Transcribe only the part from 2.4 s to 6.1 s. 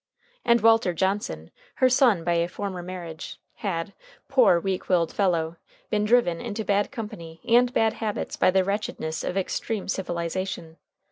former marriage, had poor, weak willed fellow! been